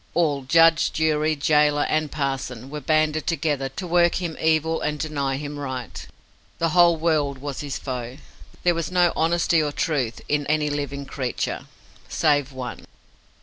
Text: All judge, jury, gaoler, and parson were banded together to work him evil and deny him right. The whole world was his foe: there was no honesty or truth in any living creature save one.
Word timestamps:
All 0.15 0.41
judge, 0.45 0.91
jury, 0.93 1.35
gaoler, 1.35 1.83
and 1.87 2.11
parson 2.11 2.71
were 2.71 2.81
banded 2.81 3.27
together 3.27 3.69
to 3.69 3.85
work 3.85 4.15
him 4.15 4.35
evil 4.41 4.81
and 4.81 4.97
deny 4.97 5.37
him 5.37 5.59
right. 5.59 6.07
The 6.57 6.69
whole 6.69 6.97
world 6.97 7.37
was 7.37 7.59
his 7.61 7.77
foe: 7.77 8.17
there 8.63 8.73
was 8.73 8.89
no 8.91 9.13
honesty 9.15 9.61
or 9.61 9.71
truth 9.71 10.19
in 10.27 10.47
any 10.47 10.71
living 10.71 11.05
creature 11.05 11.67
save 12.09 12.51
one. 12.51 12.85